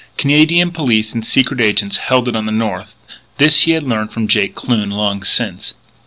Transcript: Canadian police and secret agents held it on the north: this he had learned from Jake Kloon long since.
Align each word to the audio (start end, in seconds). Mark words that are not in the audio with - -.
Canadian 0.17 0.71
police 0.71 1.13
and 1.13 1.23
secret 1.23 1.61
agents 1.61 1.97
held 1.97 2.27
it 2.27 2.35
on 2.35 2.47
the 2.47 2.51
north: 2.51 2.95
this 3.37 3.61
he 3.61 3.73
had 3.73 3.83
learned 3.83 4.11
from 4.11 4.27
Jake 4.27 4.55
Kloon 4.55 4.89
long 4.89 5.23
since. 5.23 5.75